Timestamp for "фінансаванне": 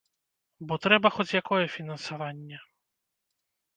1.75-2.57